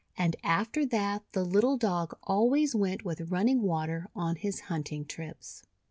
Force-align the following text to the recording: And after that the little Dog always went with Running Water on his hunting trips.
And 0.17 0.35
after 0.43 0.83
that 0.87 1.21
the 1.33 1.43
little 1.43 1.77
Dog 1.77 2.17
always 2.23 2.73
went 2.73 3.05
with 3.05 3.29
Running 3.29 3.61
Water 3.61 4.09
on 4.15 4.35
his 4.35 4.61
hunting 4.61 5.05
trips. 5.05 5.61